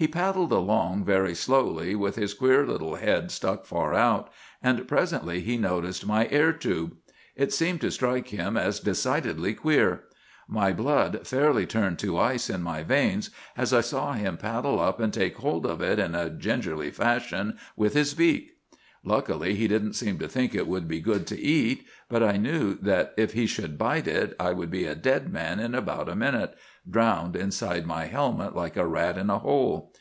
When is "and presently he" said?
4.62-5.58